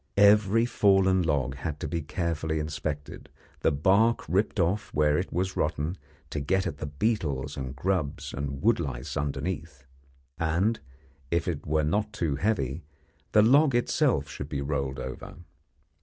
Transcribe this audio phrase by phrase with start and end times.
[0.17, 5.55] Every fallen log had to be carefully inspected, the bark ripped off where it was
[5.55, 5.95] rotten
[6.31, 9.85] to get at the beetles and grubs and wood lice underneath,
[10.39, 10.79] and,
[11.29, 12.83] if it were not too heavy,
[13.33, 15.35] the log itself should be rolled over.